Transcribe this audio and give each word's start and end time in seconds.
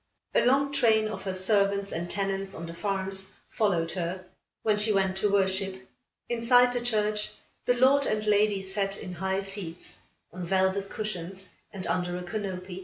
A 0.33 0.43
long 0.43 0.71
train 0.71 1.07
of 1.07 1.25
her 1.25 1.33
servants, 1.35 1.91
and 1.91 2.09
tenants 2.09 2.55
on 2.55 2.65
the 2.65 2.73
farms 2.73 3.35
followed 3.47 3.91
her, 3.91 4.25
when 4.63 4.79
she 4.79 4.91
went 4.91 5.15
to 5.17 5.31
worship. 5.31 5.87
Inside 6.27 6.73
the 6.73 6.81
church, 6.81 7.33
the 7.65 7.75
lord 7.75 8.07
and 8.07 8.25
lady 8.25 8.63
sat, 8.63 8.97
in 8.97 9.13
high 9.13 9.41
seats, 9.41 9.99
on 10.33 10.43
velvet 10.43 10.89
cushions 10.89 11.49
and 11.71 11.85
under 11.85 12.17
a 12.17 12.23
canopy. 12.23 12.79